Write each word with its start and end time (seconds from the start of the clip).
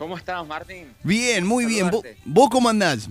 ¿Cómo 0.00 0.16
estás, 0.16 0.46
Martín? 0.46 0.94
Bien, 1.04 1.46
muy 1.46 1.66
bien. 1.66 1.90
¿Vos, 2.24 2.48
cómo 2.48 2.70
andás? 2.70 3.06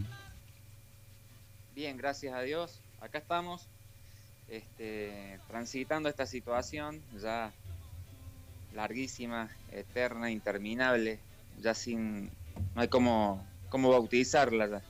Bien, 1.75 1.95
gracias 1.95 2.33
a 2.33 2.41
Dios. 2.41 2.79
Acá 2.99 3.19
estamos, 3.19 3.67
este, 4.47 5.39
transitando 5.47 6.09
esta 6.09 6.25
situación 6.25 6.99
ya 7.21 7.51
larguísima, 8.73 9.51
eterna, 9.71 10.31
interminable, 10.31 11.19
ya 11.61 11.75
sin, 11.75 12.31
no 12.73 12.81
hay 12.81 12.87
cómo, 12.87 13.45
cómo 13.69 13.91
bautizarla 13.91 14.67
ya. 14.67 14.81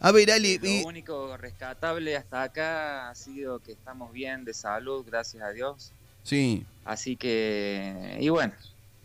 A 0.00 0.12
ver, 0.12 0.30
Ale, 0.30 0.58
Lo 0.62 0.88
único 0.88 1.36
rescatable 1.36 2.16
hasta 2.16 2.42
acá 2.42 3.10
ha 3.10 3.14
sido 3.14 3.58
que 3.58 3.72
estamos 3.72 4.14
bien 4.14 4.46
de 4.46 4.54
salud, 4.54 5.04
gracias 5.06 5.42
a 5.42 5.50
Dios. 5.50 5.92
sí. 6.22 6.64
Así 6.86 7.16
que, 7.16 8.16
y 8.18 8.30
bueno, 8.30 8.54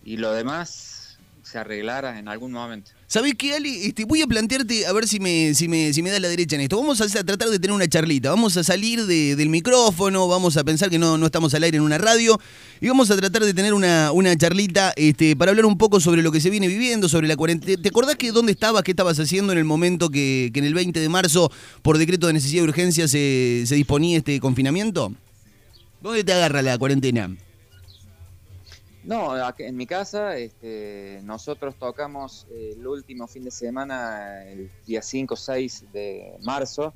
y 0.05 0.15
lo 0.15 0.31
demás 0.31 1.02
se 1.43 1.57
arreglará 1.59 2.17
en 2.17 2.27
algún 2.27 2.53
momento. 2.53 2.91
¿Sabés 3.05 3.35
qué, 3.37 3.53
Ale? 3.53 3.85
Este, 3.85 4.05
voy 4.05 4.21
a 4.21 4.27
plantearte, 4.27 4.87
a 4.87 4.93
ver 4.93 5.07
si 5.07 5.19
me, 5.19 5.53
si 5.53 5.67
me, 5.67 5.93
si 5.93 6.01
me 6.01 6.09
da 6.09 6.19
la 6.19 6.29
derecha 6.29 6.55
en 6.55 6.61
esto. 6.61 6.77
Vamos 6.77 7.01
a, 7.01 7.07
tratar 7.07 7.49
de 7.49 7.59
tener 7.59 7.75
una 7.75 7.87
charlita. 7.87 8.29
Vamos 8.29 8.55
a 8.57 8.63
salir 8.63 9.05
de- 9.05 9.35
del 9.35 9.49
micrófono, 9.49 10.27
vamos 10.27 10.57
a 10.57 10.63
pensar 10.63 10.89
que 10.89 10.97
no, 10.97 11.23
estamos 11.23 11.53
al 11.53 11.63
aire 11.63 11.77
en 11.77 11.83
una 11.83 11.97
radio 11.97 12.39
y 12.79 12.87
vamos 12.87 13.11
a 13.11 13.17
tratar 13.17 13.43
de 13.43 13.53
tener 13.53 13.73
una, 13.73 14.11
charlita 14.37 14.93
este, 14.95 15.35
para 15.35 15.51
hablar 15.51 15.65
un 15.65 15.77
poco 15.77 15.99
sobre 15.99 16.23
lo 16.23 16.31
que 16.31 16.39
se 16.39 16.49
viene 16.49 16.67
viviendo, 16.67 17.09
sobre 17.09 17.27
la 17.27 17.35
cuarentena. 17.35 17.81
¿Te 17.81 17.89
acordás 17.89 18.15
que 18.15 18.31
dónde 18.31 18.53
estabas, 18.53 18.81
qué 18.83 18.91
estabas 18.91 19.19
haciendo 19.19 19.51
en 19.51 19.59
el 19.59 19.65
momento 19.65 20.09
que, 20.09 20.49
en 20.53 20.63
el 20.63 20.73
20 20.73 20.99
de 20.99 21.09
marzo, 21.09 21.51
por 21.81 21.97
decreto 21.97 22.27
de 22.27 22.33
necesidad 22.33 22.63
y 22.63 22.67
urgencia, 22.67 23.07
se 23.07 23.65
disponía 23.69 24.17
este 24.17 24.39
confinamiento? 24.39 25.13
¿Dónde 26.01 26.23
te 26.23 26.33
agarra 26.33 26.61
la 26.61 26.77
cuarentena? 26.77 27.35
No, 29.03 29.33
en 29.57 29.75
mi 29.75 29.85
casa 29.85 30.37
este, 30.37 31.19
nosotros 31.23 31.77
tocamos 31.77 32.47
eh, 32.49 32.71
el 32.77 32.87
último 32.87 33.27
fin 33.27 33.43
de 33.43 33.51
semana, 33.51 34.49
el 34.49 34.71
día 34.85 35.01
5 35.01 35.33
o 35.33 35.37
6 35.37 35.85
de 35.91 36.37
marzo, 36.39 36.95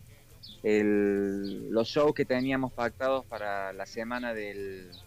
el- 0.61 1.69
los 1.69 1.87
shows 1.89 2.13
que 2.15 2.25
teníamos 2.25 2.73
pactados 2.73 3.25
para 3.27 3.73
la 3.73 3.85
semana 3.85 4.33
del 4.33 5.01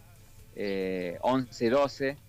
eh, 0.52 1.18
11-12 1.22 2.20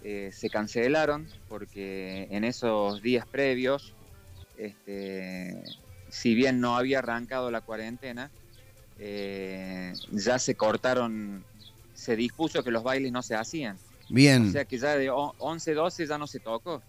eh, 0.00 0.30
se 0.32 0.50
cancelaron 0.50 1.34
porque 1.48 2.28
en 2.30 2.44
esos 2.44 3.00
días 3.02 3.26
previos, 3.28 3.96
este, 4.54 5.76
si 6.08 6.34
bien 6.34 6.60
no 6.60 6.76
había 6.76 7.00
arrancado 7.00 7.50
la 7.52 7.62
cuarentena, 7.62 8.34
eh, 8.96 9.94
ya 10.12 10.38
se 10.38 10.56
cortaron, 10.56 11.46
se 11.92 12.16
dispuso 12.16 12.64
que 12.64 12.70
los 12.72 12.82
bailes 12.84 13.12
no 13.12 13.22
se 13.22 13.34
hacían. 13.36 13.82
Bien. 14.08 14.48
O 14.48 14.52
sea 14.52 14.64
que 14.64 14.78
ya 14.78 14.96
de 14.96 15.10
o- 15.10 15.34
11, 15.38 15.74
12 15.74 16.06
ya 16.06 16.18
no 16.18 16.26
se 16.26 16.40
tocó. 16.40 16.82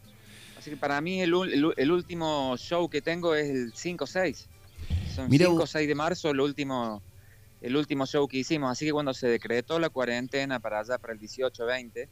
Así 0.58 0.70
que 0.72 0.78
para 0.78 1.00
mí 1.02 1.22
el, 1.22 1.34
el 1.34 1.74
el 1.78 1.92
último 1.92 2.56
show 2.58 2.90
que 2.90 3.02
tengo 3.02 3.36
es 3.36 3.50
el 3.50 3.74
5, 3.76 4.06
6. 4.08 4.48
Son 5.16 5.30
Mirá 5.30 5.46
5, 5.48 5.60
vos. 5.60 5.70
6 5.70 5.88
de 5.88 5.96
marzo 5.96 6.30
el 6.32 6.40
último, 6.40 7.02
el 7.62 7.76
último 7.76 8.06
show 8.06 8.28
que 8.28 8.38
hicimos. 8.38 8.72
Así 8.72 8.86
que 8.86 8.92
cuando 8.92 9.14
se 9.14 9.28
decretó 9.28 9.80
la 9.80 9.90
cuarentena 9.90 10.60
para 10.60 10.80
allá, 10.80 10.98
para 10.98 11.14
el 11.14 11.20
18, 11.20 11.66
20, 11.66 12.10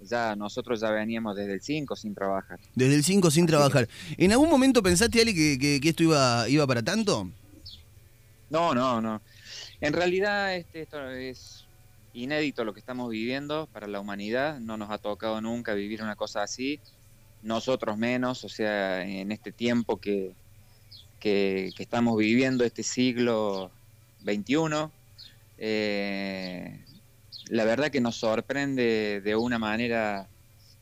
ya 0.00 0.34
nosotros 0.36 0.80
ya 0.80 0.90
veníamos 0.90 1.36
desde 1.36 1.54
el 1.54 1.60
5 1.62 1.94
sin 1.96 2.14
trabajar. 2.14 2.58
Desde 2.74 2.94
el 2.96 3.04
5 3.04 3.30
sin 3.30 3.46
trabajar. 3.46 3.88
¿En 4.16 4.32
algún 4.32 4.50
momento 4.50 4.82
pensaste, 4.82 5.20
Ale, 5.20 5.34
que, 5.34 5.58
que- 5.58 5.80
que 5.80 5.88
esto 5.90 6.02
iba, 6.02 6.48
iba 6.48 6.66
para 6.66 6.82
tanto? 6.82 7.30
No, 8.50 8.74
no, 8.74 9.00
no. 9.00 9.22
En 9.80 9.92
realidad 9.92 10.54
este, 10.56 10.82
esto 10.82 11.10
es 11.10 11.64
inédito 12.14 12.64
lo 12.64 12.74
que 12.74 12.80
estamos 12.80 13.10
viviendo 13.10 13.68
para 13.72 13.86
la 13.86 14.00
humanidad. 14.00 14.60
No 14.60 14.76
nos 14.76 14.90
ha 14.90 14.98
tocado 14.98 15.40
nunca 15.40 15.74
vivir 15.74 16.02
una 16.02 16.16
cosa 16.16 16.42
así. 16.42 16.80
Nosotros 17.42 17.96
menos, 17.98 18.44
o 18.44 18.48
sea, 18.48 19.02
en 19.04 19.32
este 19.32 19.52
tiempo 19.52 19.96
que, 19.98 20.34
que, 21.18 21.72
estamos 21.78 22.16
viviendo, 22.16 22.64
este 22.64 22.82
siglo 22.82 23.70
XXI, 24.24 24.90
eh, 25.58 26.84
la 27.48 27.64
verdad 27.64 27.90
que 27.90 28.00
nos 28.00 28.16
sorprende 28.16 29.20
de 29.20 29.36
una 29.36 29.58
manera 29.58 30.28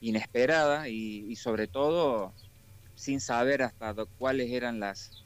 inesperada 0.00 0.88
y, 0.88 1.34
sobre 1.36 1.66
todo 1.66 2.32
sin 2.94 3.20
saber 3.20 3.62
hasta 3.62 3.94
cuáles 4.18 4.50
eran 4.50 4.80
las, 4.80 5.24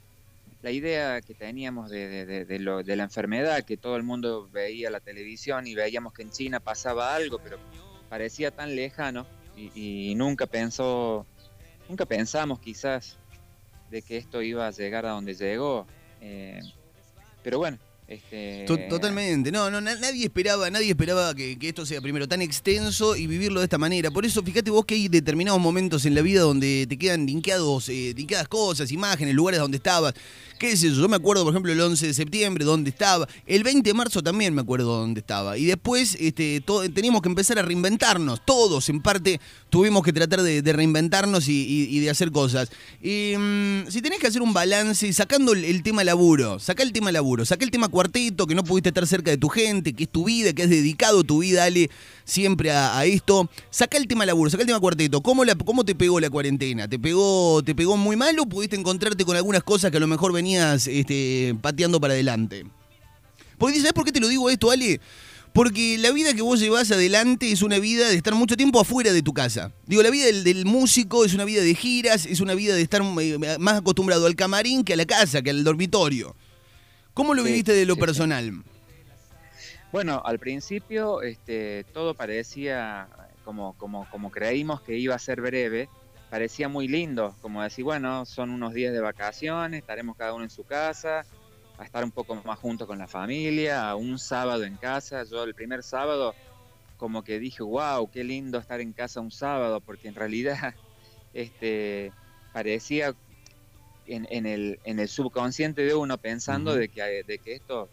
la 0.64 0.72
idea 0.72 1.20
que 1.22 1.34
teníamos 1.34 1.90
de, 1.90 2.26
de- 2.46 2.58
lo- 2.60 2.82
de 2.82 2.96
la 2.96 3.04
enfermedad, 3.04 3.64
que 3.66 3.76
todo 3.78 3.96
el 3.96 4.02
mundo 4.04 4.48
veía 4.50 4.90
la 4.90 5.00
televisión 5.00 5.66
y 5.66 5.74
veíamos 5.74 6.12
que 6.14 6.22
en 6.22 6.30
China 6.30 6.60
pasaba 6.60 7.14
algo, 7.14 7.40
pero 7.40 7.62
parecía 8.08 8.50
tan 8.52 8.74
lejano 8.76 9.30
y, 9.52 10.10
y 10.12 10.14
nunca 10.16 10.46
pensó, 10.46 11.28
nunca 11.88 12.06
pensamos 12.06 12.60
quizás 12.60 13.20
de 13.88 14.02
que 14.02 14.16
esto 14.18 14.42
iba 14.42 14.66
a 14.68 14.72
llegar 14.72 15.06
a 15.06 15.10
donde 15.12 15.34
llegó. 15.34 15.92
eh, 16.20 16.62
pero 17.42 17.58
bueno, 17.58 17.78
este, 18.06 18.64
To- 18.66 18.78
Totalmente, 18.88 19.50
no, 19.50 19.70
no, 19.70 19.80
na- 19.80 19.96
nadie 19.96 20.24
esperaba, 20.26 20.68
nadie 20.70 20.90
esperaba 20.90 21.34
que, 21.34 21.56
esto 21.60 21.86
sea 21.86 22.00
primero 22.00 22.28
tan 22.28 22.42
extenso 22.42 23.16
y 23.16 23.26
vivirlo 23.26 23.60
de 23.60 23.64
esta 23.64 23.78
manera. 23.78 24.10
Por 24.10 24.26
eso, 24.26 24.42
fíjate 24.42 24.70
vos 24.70 24.84
que 24.84 24.94
hay 24.94 25.08
determinados 25.08 25.60
momentos 25.60 26.04
en 26.04 26.14
la 26.14 26.20
vida 26.22 26.42
donde 26.42 26.86
te 26.88 26.98
quedan 26.98 27.24
linkeados, 27.26 27.88
eh, 27.88 28.12
linkeadas 28.16 28.48
cosas, 28.48 28.92
imágenes, 28.92 29.34
lugares 29.34 29.58
donde 29.60 29.78
estabas. 29.78 30.14
¿Qué 30.58 30.70
es 30.72 30.82
eso? 30.84 31.00
Yo 31.00 31.08
me 31.08 31.16
acuerdo, 31.16 31.42
por 31.44 31.52
ejemplo, 31.52 31.72
el 31.72 31.80
11 31.80 32.06
de 32.06 32.14
septiembre, 32.14 32.64
dónde 32.64 32.90
estaba. 32.90 33.26
El 33.46 33.64
20 33.64 33.90
de 33.90 33.94
marzo 33.94 34.22
también 34.22 34.54
me 34.54 34.60
acuerdo 34.60 34.98
dónde 35.00 35.20
estaba. 35.20 35.58
Y 35.58 35.64
después 35.64 36.16
este, 36.20 36.60
to- 36.60 36.88
teníamos 36.92 37.22
que 37.22 37.28
empezar 37.28 37.58
a 37.58 37.62
reinventarnos. 37.62 38.44
Todos, 38.44 38.88
en 38.88 39.02
parte, 39.02 39.40
tuvimos 39.68 40.04
que 40.04 40.12
tratar 40.12 40.42
de, 40.42 40.62
reinventarnos 40.72 41.48
y 41.48 41.98
de 42.00 42.08
hacer 42.10 42.30
cosas. 42.30 42.70
Y, 43.02 43.34
mm, 43.36 43.88
si 43.90 44.00
tenés 44.00 44.20
que 44.20 44.28
hacer 44.28 44.42
un 44.42 44.52
balance, 44.52 45.12
sacando 45.12 45.52
el, 45.52 45.64
el 45.64 45.82
tema 45.82 46.04
laburo, 46.04 46.58
saca 46.60 46.82
el 46.84 46.92
tema 46.92 47.10
laburo, 47.10 47.44
saca 47.44 47.64
el 47.64 47.70
tema 47.72 47.88
cuarteto, 47.94 48.46
que 48.46 48.56
no 48.56 48.64
pudiste 48.64 48.88
estar 48.88 49.06
cerca 49.06 49.30
de 49.30 49.38
tu 49.38 49.48
gente, 49.48 49.92
que 49.92 50.04
es 50.04 50.10
tu 50.10 50.24
vida, 50.24 50.52
que 50.52 50.64
has 50.64 50.68
dedicado 50.68 51.22
tu 51.22 51.38
vida, 51.38 51.64
Ale, 51.64 51.88
siempre 52.24 52.72
a, 52.72 53.04
esto. 53.04 53.48
Saca 53.70 53.96
el 53.96 54.08
tema 54.08 54.26
laburo, 54.26 54.50
saca 54.50 54.62
el 54.62 54.66
tema 54.66 54.80
cuarteto. 54.80 55.22
¿Cómo, 55.22 55.44
¿Cómo 55.64 55.84
te 55.84 55.94
pegó 55.94 56.18
la 56.18 56.28
cuarentena? 56.28 56.88
¿Te 56.88 56.98
pegó, 56.98 57.62
¿Te 57.62 57.72
pegó 57.74 57.96
muy 57.96 58.16
mal 58.16 58.36
o 58.40 58.46
pudiste 58.46 58.74
encontrarte 58.74 59.24
con 59.24 59.36
algunas 59.36 59.62
cosas 59.62 59.92
que 59.92 59.98
a 59.98 60.00
lo 60.00 60.08
mejor 60.08 60.32
venías 60.32 60.88
este, 60.88 61.56
pateando 61.62 62.00
para 62.00 62.14
adelante? 62.14 62.66
Porque 63.58 63.78
¿sabes 63.78 63.92
por 63.92 64.04
qué 64.04 64.10
te 64.10 64.20
lo 64.20 64.26
digo 64.26 64.50
esto, 64.50 64.72
Ale? 64.72 65.00
Porque 65.52 65.96
la 65.98 66.10
vida 66.10 66.34
que 66.34 66.42
vos 66.42 66.58
llevas 66.58 66.90
adelante 66.90 67.52
es 67.52 67.62
una 67.62 67.78
vida 67.78 68.08
de 68.08 68.16
estar 68.16 68.34
mucho 68.34 68.56
tiempo 68.56 68.80
afuera 68.80 69.12
de 69.12 69.22
tu 69.22 69.32
casa. 69.32 69.72
Digo, 69.86 70.02
la 70.02 70.10
vida 70.10 70.26
del, 70.26 70.42
del 70.42 70.66
músico 70.66 71.24
es 71.24 71.32
una 71.32 71.44
vida 71.44 71.62
de 71.62 71.76
giras, 71.76 72.26
es 72.26 72.40
una 72.40 72.54
vida 72.54 72.74
de 72.74 72.82
estar 72.82 73.02
eh, 73.20 73.56
más 73.60 73.76
acostumbrado 73.76 74.26
al 74.26 74.34
camarín 74.34 74.82
que 74.82 74.94
a 74.94 74.96
la 74.96 75.06
casa, 75.06 75.42
que 75.42 75.50
al 75.50 75.62
dormitorio. 75.62 76.34
¿Cómo 77.14 77.34
lo 77.34 77.42
Sí, 77.42 77.48
viviste 77.48 77.72
de 77.72 77.86
lo 77.86 77.94
sí, 77.94 78.00
sí. 78.00 78.00
personal? 78.00 78.64
Bueno, 79.92 80.20
al 80.24 80.38
principio 80.40 81.22
este, 81.22 81.84
todo 81.92 82.14
parecía 82.14 83.08
como, 83.44 83.74
como, 83.78 84.08
como 84.10 84.30
creímos 84.30 84.82
que 84.82 84.98
iba 84.98 85.14
a 85.14 85.18
ser 85.20 85.40
breve, 85.40 85.88
parecía 86.30 86.68
muy 86.68 86.88
lindo, 86.88 87.36
como 87.40 87.62
decir, 87.62 87.84
bueno, 87.84 88.26
son 88.26 88.50
unos 88.50 88.74
días 88.74 88.92
de 88.92 89.00
vacaciones, 89.00 89.80
estaremos 89.80 90.16
cada 90.16 90.34
uno 90.34 90.42
en 90.42 90.50
su 90.50 90.64
casa, 90.64 91.24
a 91.78 91.84
estar 91.84 92.02
un 92.02 92.10
poco 92.10 92.34
más 92.44 92.58
juntos 92.58 92.88
con 92.88 92.98
la 92.98 93.06
familia, 93.06 93.88
a 93.88 93.94
un 93.94 94.18
sábado 94.18 94.64
en 94.64 94.76
casa. 94.76 95.22
Yo 95.24 95.44
el 95.44 95.54
primer 95.54 95.84
sábado 95.84 96.34
como 96.96 97.22
que 97.22 97.38
dije, 97.38 97.62
wow, 97.62 98.10
qué 98.10 98.24
lindo 98.24 98.58
estar 98.58 98.80
en 98.80 98.92
casa 98.92 99.20
un 99.20 99.30
sábado, 99.30 99.80
porque 99.80 100.08
en 100.08 100.14
realidad 100.16 100.74
este, 101.32 102.12
parecía 102.52 103.14
en, 104.06 104.26
en 104.30 104.46
el, 104.46 104.80
en 104.84 104.98
el 105.00 105.08
subconsciente 105.08 105.82
de 105.82 105.94
uno 105.94 106.18
pensando 106.18 106.72
Ujú. 106.72 106.80
de, 106.80 106.88
que, 106.90 107.22
de 107.24 107.38
que 107.38 107.54
esto 107.54 107.90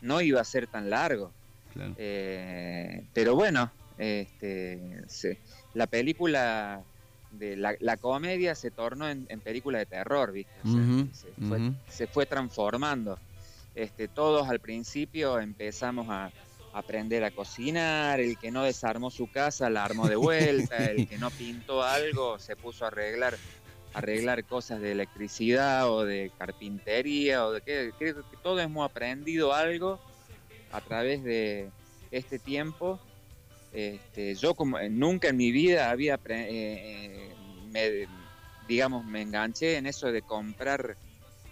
no 0.00 0.20
iba 0.20 0.40
a 0.40 0.44
ser 0.44 0.68
tan 0.68 0.90
largo. 0.90 1.34
Claro. 1.68 1.94
Eh, 1.96 3.08
pero 3.12 3.34
bueno, 3.34 3.72
este, 3.96 5.02
se- 5.08 5.40
la 5.72 5.86
película 5.86 6.86
de 7.28 7.56
la, 7.56 7.76
la 7.80 7.96
comedia 7.96 8.54
se 8.54 8.70
tornó 8.70 9.08
en, 9.08 9.26
en 9.28 9.40
película 9.40 9.78
de 9.78 9.86
terror, 9.86 10.32
¿viste? 10.32 10.60
O 10.62 10.66
sea, 10.66 10.82
Ujú, 10.82 11.08
se, 11.12 11.34
fue, 11.48 11.72
se 11.86 12.06
fue 12.08 12.26
transformando. 12.26 13.20
Este, 13.74 14.08
todos 14.08 14.48
al 14.48 14.60
principio 14.60 15.38
empezamos 15.40 16.06
a 16.10 16.34
aprender 16.72 17.24
a 17.24 17.30
cocinar, 17.30 18.20
el 18.20 18.38
que 18.38 18.50
no 18.50 18.64
desarmó 18.64 19.10
su 19.10 19.28
casa 19.28 19.68
la 19.70 19.84
armó 19.84 20.08
de 20.08 20.16
vuelta, 20.16 20.90
el 20.90 21.04
que 21.04 21.18
no 21.18 21.30
pintó 21.32 21.82
algo 21.82 22.38
se 22.38 22.56
puso 22.56 22.84
a 22.84 22.88
arreglar 22.88 23.40
arreglar 23.94 24.44
cosas 24.44 24.80
de 24.80 24.92
electricidad 24.92 25.90
o 25.90 26.04
de 26.04 26.30
carpintería 26.38 27.46
o 27.46 27.52
de 27.52 27.60
qué. 27.60 27.92
Creo 27.98 28.16
que 28.16 28.36
todos 28.42 28.60
hemos 28.60 28.88
aprendido 28.88 29.52
algo 29.52 30.00
a 30.72 30.80
través 30.80 31.22
de 31.22 31.70
este 32.10 32.38
tiempo. 32.38 33.00
Este, 33.72 34.34
yo 34.34 34.54
como 34.54 34.78
eh, 34.78 34.90
nunca 34.90 35.28
en 35.28 35.36
mi 35.36 35.50
vida 35.50 35.90
había, 35.90 36.14
eh, 36.14 36.20
eh, 36.28 37.34
me, 37.70 38.06
digamos, 38.68 39.04
me 39.04 39.22
enganché 39.22 39.76
en 39.76 39.86
eso 39.86 40.12
de 40.12 40.22
comprar 40.22 40.96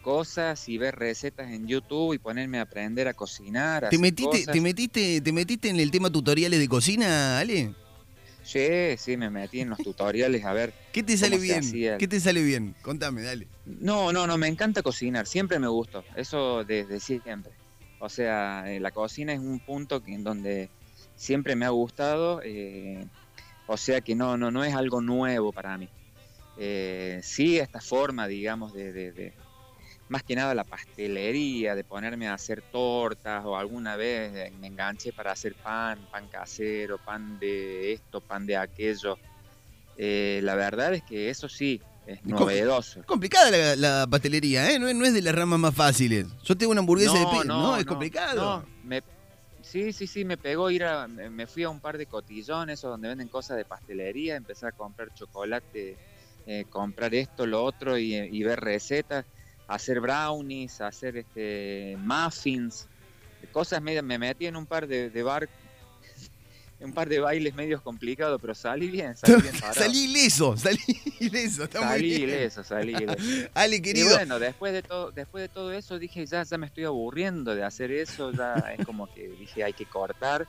cosas 0.02 0.68
y 0.68 0.78
ver 0.78 0.96
recetas 0.96 1.50
en 1.50 1.66
YouTube 1.66 2.14
y 2.14 2.18
ponerme 2.18 2.58
a 2.58 2.62
aprender 2.62 3.08
a 3.08 3.14
cocinar. 3.14 3.88
¿Te 3.90 3.98
metiste, 3.98 4.40
cosas. 4.40 4.54
te, 4.54 4.60
metiste, 4.60 5.20
¿Te 5.20 5.32
metiste 5.32 5.68
en 5.68 5.80
el 5.80 5.90
tema 5.90 6.10
tutoriales 6.10 6.58
de 6.58 6.68
cocina, 6.68 7.38
Ale? 7.38 7.74
Sí, 8.42 8.96
sí, 8.96 9.16
me 9.16 9.30
metí 9.30 9.60
en 9.60 9.70
los 9.70 9.78
tutoriales 9.78 10.44
a 10.44 10.52
ver. 10.52 10.72
¿Qué 10.92 11.02
te 11.02 11.16
sale 11.16 11.38
bien? 11.38 11.62
¿Qué 11.98 12.08
te 12.08 12.20
sale 12.20 12.42
bien? 12.42 12.74
Contame, 12.82 13.22
dale. 13.22 13.48
No, 13.64 14.12
no, 14.12 14.26
no, 14.26 14.38
me 14.38 14.48
encanta 14.48 14.82
cocinar, 14.82 15.26
siempre 15.26 15.58
me 15.58 15.68
gustó, 15.68 16.04
eso 16.16 16.64
desde 16.64 16.98
siempre. 17.00 17.52
O 17.98 18.08
sea, 18.08 18.64
eh, 18.66 18.80
la 18.80 18.90
cocina 18.90 19.32
es 19.32 19.38
un 19.38 19.60
punto 19.60 20.02
en 20.06 20.24
donde 20.24 20.70
siempre 21.14 21.54
me 21.54 21.66
ha 21.66 21.70
gustado, 21.70 22.40
eh, 22.42 23.06
o 23.66 23.76
sea 23.76 24.00
que 24.00 24.14
no, 24.14 24.36
no, 24.36 24.50
no 24.50 24.64
es 24.64 24.74
algo 24.74 25.00
nuevo 25.00 25.52
para 25.52 25.76
mí. 25.76 25.88
Eh, 26.56 27.20
sí, 27.22 27.58
esta 27.58 27.80
forma, 27.80 28.26
digamos, 28.26 28.72
de, 28.72 29.34
más 30.10 30.24
que 30.24 30.34
nada 30.34 30.54
la 30.54 30.64
pastelería, 30.64 31.76
de 31.76 31.84
ponerme 31.84 32.26
a 32.28 32.34
hacer 32.34 32.62
tortas 32.62 33.44
o 33.44 33.56
alguna 33.56 33.94
vez 33.94 34.52
me 34.54 34.66
enganché 34.66 35.12
para 35.12 35.30
hacer 35.30 35.54
pan, 35.54 36.08
pan 36.10 36.28
casero, 36.28 36.98
pan 36.98 37.38
de 37.38 37.92
esto, 37.92 38.20
pan 38.20 38.44
de 38.44 38.56
aquello. 38.56 39.18
la 39.96 40.54
verdad 40.56 40.94
es 40.94 41.02
que 41.04 41.30
eso 41.30 41.48
sí, 41.48 41.80
es 42.06 42.24
novedoso. 42.24 43.04
complicada 43.06 43.76
la, 43.76 44.06
pastelería, 44.08 44.72
¿eh? 44.72 44.80
No, 44.80 44.88
es 44.88 45.14
de 45.14 45.22
las 45.22 45.34
ramas 45.34 45.60
más 45.60 45.74
fáciles. 45.74 46.26
Yo 46.42 46.56
tengo 46.56 46.72
una 46.72 46.80
hamburguesa 46.80 47.16
de 47.16 47.26
pizza, 47.26 47.44
no, 47.44 47.76
Es 47.76 47.84
complicado. 47.84 48.68
sí, 49.62 49.92
sí, 49.92 50.08
sí, 50.08 50.24
me 50.24 50.36
pegó 50.38 50.72
ir 50.72 50.84
a. 50.84 51.06
Me 51.06 51.46
fui 51.46 51.62
a 51.62 51.70
un 51.70 51.80
par 51.80 51.98
de 51.98 52.06
cotillones 52.06 52.80
donde 52.80 53.08
venden 53.08 53.28
cosas 53.28 53.56
de 53.56 53.64
pastelería, 53.64 54.34
empecé 54.34 54.66
a 54.66 54.72
comprar 54.72 55.12
chocolate, 55.12 56.00
eh, 56.46 56.64
comprar 56.68 57.14
esto, 57.14 57.46
lo 57.46 57.62
otro 57.62 57.96
y, 57.98 58.42
ver 58.42 58.58
recetas, 58.58 59.26
hacer 59.70 60.00
brownies, 60.00 60.80
hacer 60.80 61.16
este 61.16 61.96
muffins, 61.98 62.88
cosas 63.52 63.80
medio. 63.80 64.02
Me 64.02 64.18
metí 64.18 64.46
en 64.46 64.56
un 64.56 64.66
par 64.66 64.86
de, 64.86 65.10
de 65.10 65.22
bar 65.22 65.48
un 66.80 66.92
par 66.92 67.08
de 67.08 67.20
bailes 67.20 67.54
medios 67.54 67.80
complicados, 67.80 68.40
pero 68.40 68.54
salí 68.54 68.88
bien, 68.88 69.16
salí 69.16 69.40
bien 69.42 69.54
salí 69.72 70.04
ileso, 70.04 70.56
salí 70.56 70.78
ileso, 71.20 71.64
está 71.64 71.80
salí 71.80 72.02
muy 72.02 72.16
bien. 72.16 72.22
ileso, 72.30 72.64
salí 72.64 72.92
ileso. 72.94 73.48
Ale, 73.54 73.80
querido. 73.80 74.10
Y 74.10 74.12
bueno, 74.12 74.38
después 74.38 74.72
de 74.72 74.82
todo, 74.82 75.12
después 75.12 75.42
de 75.42 75.48
todo 75.48 75.72
eso 75.72 75.98
dije, 75.98 76.26
ya, 76.26 76.42
ya 76.42 76.58
me 76.58 76.66
estoy 76.66 76.84
aburriendo 76.84 77.54
de 77.54 77.62
hacer 77.62 77.92
eso, 77.92 78.32
ya 78.32 78.54
es 78.76 78.84
como 78.84 79.12
que 79.12 79.28
dije, 79.28 79.62
hay 79.62 79.72
que 79.72 79.86
cortar. 79.86 80.48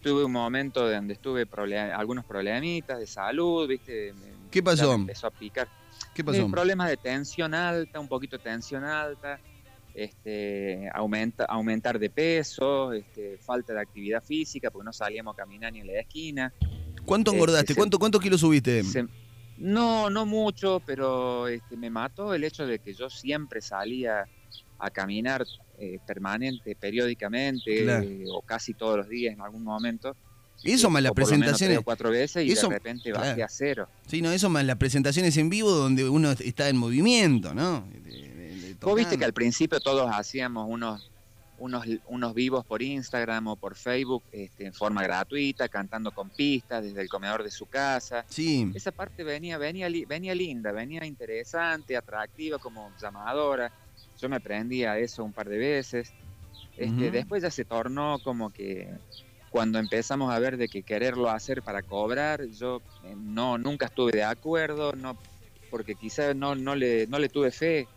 Tuve 0.00 0.24
un 0.24 0.32
momento 0.32 0.88
donde 0.88 1.14
estuve 1.14 1.44
algunos 1.92 2.24
problemitas 2.24 3.00
de 3.00 3.06
salud, 3.06 3.68
¿viste? 3.68 4.14
¿Qué 4.50 4.62
pasó? 4.62 4.94
empezó 4.94 5.26
a 5.26 5.30
picar. 5.30 5.68
¿Qué 6.14 6.24
pasó? 6.24 6.50
problemas 6.50 6.88
de 6.88 6.96
tensión 6.96 7.54
alta, 7.54 8.00
un 8.00 8.08
poquito 8.08 8.36
de 8.36 8.44
tensión 8.44 8.84
alta 8.84 9.40
este, 9.98 10.88
aumenta, 10.94 11.44
aumentar 11.44 11.98
de 11.98 12.08
peso, 12.08 12.92
este, 12.92 13.36
falta 13.38 13.72
de 13.72 13.80
actividad 13.80 14.22
física, 14.22 14.70
porque 14.70 14.84
no 14.84 14.92
salíamos 14.92 15.34
a 15.34 15.36
caminar 15.36 15.72
ni 15.72 15.80
en 15.80 15.88
la 15.88 16.00
esquina. 16.00 16.52
¿Cuánto 17.04 17.30
este, 17.30 17.36
engordaste? 17.36 17.74
¿Cuánto, 17.74 17.98
¿Cuántos 17.98 18.20
kilos 18.20 18.40
subiste? 18.40 18.82
no, 19.56 20.08
no 20.08 20.24
mucho, 20.24 20.80
pero 20.86 21.48
este, 21.48 21.76
me 21.76 21.90
mató 21.90 22.32
el 22.32 22.44
hecho 22.44 22.64
de 22.66 22.78
que 22.78 22.94
yo 22.94 23.10
siempre 23.10 23.60
salía 23.60 24.28
a 24.78 24.90
caminar 24.90 25.44
eh, 25.78 25.98
permanente, 26.06 26.76
periódicamente, 26.76 27.84
eh, 27.84 28.24
o 28.32 28.42
casi 28.42 28.74
todos 28.74 28.98
los 28.98 29.08
días 29.08 29.34
en 29.34 29.40
algún 29.40 29.64
momento. 29.64 30.16
Eso 30.64 30.90
más 30.90 31.02
las 31.02 31.12
presentaciones. 31.12 31.80
cuatro 31.84 32.10
veces 32.10 32.44
y 32.44 32.54
de 32.54 32.68
repente 32.68 33.12
bajé 33.12 33.42
a 33.42 33.48
cero. 33.48 33.88
Sí, 34.06 34.22
no, 34.22 34.30
eso 34.32 34.48
más 34.48 34.64
las 34.64 34.76
presentaciones 34.76 35.36
en 35.36 35.48
vivo 35.48 35.70
donde 35.70 36.08
uno 36.08 36.32
está 36.32 36.68
en 36.68 36.76
movimiento, 36.76 37.54
¿no? 37.54 37.84
Vos 38.80 38.96
viste 38.96 39.18
que 39.18 39.24
al 39.24 39.32
principio 39.32 39.80
todos 39.80 40.08
hacíamos 40.12 40.66
unos, 40.68 41.10
unos, 41.58 41.84
unos 42.06 42.34
vivos 42.34 42.64
por 42.64 42.80
Instagram 42.80 43.48
o 43.48 43.56
por 43.56 43.74
Facebook 43.74 44.22
este, 44.30 44.66
en 44.66 44.72
forma 44.72 45.02
gratuita, 45.02 45.68
cantando 45.68 46.12
con 46.12 46.30
pistas 46.30 46.84
desde 46.84 47.00
el 47.00 47.08
comedor 47.08 47.42
de 47.42 47.50
su 47.50 47.66
casa. 47.66 48.24
Sí. 48.28 48.70
Esa 48.74 48.92
parte 48.92 49.24
venía, 49.24 49.58
venía, 49.58 49.88
venía 50.06 50.34
linda, 50.34 50.70
venía 50.72 51.04
interesante, 51.04 51.96
atractiva 51.96 52.58
como 52.58 52.92
llamadora. 53.00 53.72
Yo 54.20 54.28
me 54.28 54.40
prendí 54.40 54.84
a 54.84 54.98
eso 54.98 55.24
un 55.24 55.32
par 55.32 55.48
de 55.48 55.58
veces. 55.58 56.12
Este, 56.76 57.10
Después 57.10 57.42
ya 57.42 57.50
se 57.50 57.64
tornó 57.64 58.20
como 58.22 58.50
que 58.50 58.88
cuando 59.50 59.78
empezamos 59.78 60.32
a 60.32 60.38
ver 60.38 60.56
de 60.56 60.68
que 60.68 60.82
quererlo 60.82 61.30
hacer 61.30 61.62
para 61.62 61.82
cobrar, 61.82 62.46
yo 62.46 62.82
eh, 63.04 63.14
no 63.16 63.58
nunca 63.58 63.86
estuve 63.86 64.12
de 64.12 64.24
acuerdo, 64.24 64.92
no 64.92 65.16
porque 65.70 65.94
quizás 65.94 66.34
no, 66.34 66.54
no, 66.54 66.74
le, 66.74 67.06
no 67.06 67.18
le 67.18 67.28
tuve 67.28 67.50
fe 67.50 67.88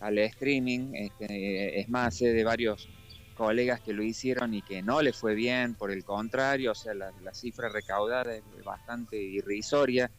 al 0.00 0.18
streaming. 0.18 0.94
Este, 0.94 1.80
es 1.80 1.88
más, 1.88 2.16
sé 2.16 2.32
de 2.32 2.44
varios 2.44 2.88
colegas 3.34 3.80
que 3.80 3.92
lo 3.92 4.02
hicieron 4.02 4.52
y 4.52 4.62
que 4.62 4.82
no 4.82 5.00
le 5.00 5.12
fue 5.12 5.34
bien, 5.34 5.74
por 5.74 5.90
el 5.90 6.04
contrario, 6.04 6.72
o 6.72 6.74
sea, 6.74 6.92
la, 6.94 7.12
cifra 7.32 7.68
recaudada 7.68 8.34
es 8.34 8.42
bastante 8.64 9.16
irrisoria. 9.16 10.10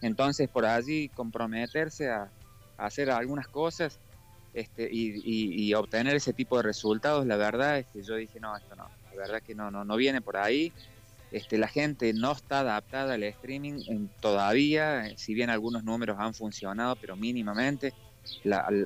Entonces, 0.00 0.48
por 0.48 0.64
allí 0.64 1.08
comprometerse 1.08 2.08
a, 2.08 2.30
hacer 2.76 3.10
algunas 3.10 3.48
cosas 3.48 3.98
este, 4.54 4.88
y, 4.92 5.74
obtener 5.74 6.14
ese 6.14 6.32
tipo 6.32 6.56
de 6.56 6.62
resultados, 6.62 7.26
la 7.26 7.36
verdad 7.36 7.80
es 7.80 7.86
que 7.88 8.02
yo 8.04 8.14
dije, 8.14 8.38
no, 8.38 8.56
esto 8.56 8.76
no, 8.76 8.88
la 9.18 9.26
verdad 9.26 9.42
que 9.42 9.54
no, 9.54 9.70
no, 9.70 9.84
no 9.84 9.96
viene 9.96 10.20
por 10.20 10.36
ahí. 10.36 10.72
Este, 11.30 11.58
la 11.58 11.68
gente 11.68 12.12
no 12.14 12.32
está 12.32 12.60
adaptada 12.60 13.14
al 13.14 13.22
streaming 13.22 13.82
en, 13.88 14.08
todavía, 14.20 15.14
si 15.16 15.34
bien 15.34 15.50
algunos 15.50 15.84
números 15.84 16.16
han 16.18 16.32
funcionado, 16.32 16.96
pero 16.96 17.16
mínimamente 17.16 17.92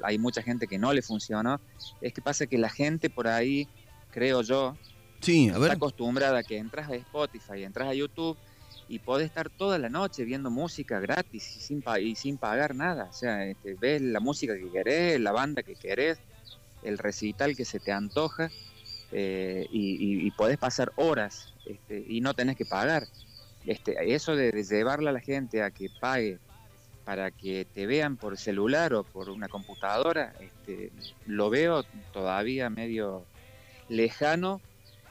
hay 0.03 0.19
mucha 0.19 0.43
gente 0.43 0.67
que 0.67 0.79
no 0.79 0.93
le 0.93 1.03
funcionó, 1.03 1.61
es 2.01 2.13
que 2.13 2.21
pasa 2.21 2.47
que 2.47 2.59
la 2.59 2.69
gente 2.69 3.11
por 3.11 3.29
ahí, 3.29 3.69
creo 4.11 4.43
yo, 4.43 4.77
sí, 5.21 5.49
está 5.49 5.73
acostumbrada 5.73 6.39
a 6.39 6.43
que 6.43 6.59
entras 6.59 6.89
a 6.89 6.95
Spotify, 6.95 7.63
entras 7.65 7.89
a 7.89 7.95
YouTube 7.95 8.37
y 8.89 8.99
podés 8.99 9.27
estar 9.27 9.49
toda 9.49 9.79
la 9.79 9.89
noche 9.89 10.25
viendo 10.25 10.51
música 10.51 11.01
gratis 11.01 11.57
y 11.57 11.61
sin, 11.61 11.85
y 12.01 12.15
sin 12.17 12.39
pagar 12.39 12.75
nada. 12.75 13.05
O 13.05 13.13
sea, 13.13 13.47
este, 13.47 13.75
ves 13.75 14.03
la 14.03 14.21
música 14.21 14.57
que 14.57 14.71
querés, 14.71 15.21
la 15.21 15.33
banda 15.33 15.63
que 15.63 15.77
querés, 15.77 16.19
el 16.83 16.99
recital 16.99 17.57
que 17.57 17.65
se 17.65 17.79
te 17.79 17.93
antoja 17.93 18.51
eh, 19.13 19.67
y, 19.71 20.27
y, 20.27 20.31
podés 20.33 20.59
pasar 20.59 20.93
horas 20.97 21.53
este, 21.67 22.05
y 22.09 22.21
no 22.21 22.35
tenés 22.35 22.57
que 22.57 22.65
pagar. 22.65 23.05
Este, 23.67 24.15
eso 24.15 24.35
de, 24.35 24.51
de 24.51 24.65
llevarle 24.65 25.11
a 25.11 25.13
la 25.13 25.21
gente 25.21 25.63
a 25.63 25.71
que 25.71 25.89
pague 26.01 26.39
para 27.05 27.31
que 27.31 27.67
te 27.75 27.87
vean 27.87 28.17
por 28.17 28.39
celular 28.39 28.95
o 28.95 29.05
por 29.05 29.29
una 29.29 29.49
computadora, 29.49 30.35
este, 30.41 30.91
lo 31.27 31.51
veo 31.51 31.85
todavía 32.13 32.71
medio 32.71 33.25
lejano 33.89 34.61